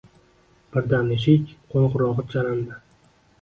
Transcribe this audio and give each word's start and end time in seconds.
Birdan 0.77 1.11
eshik 1.17 1.51
qo`ng`irog`i 1.75 2.27
chalindi 2.33 2.81